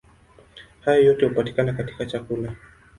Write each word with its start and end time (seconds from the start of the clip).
Hayo 0.81 1.01
yote 1.03 1.25
hupatikana 1.25 1.73
katika 1.73 2.05
chakula. 2.05 2.55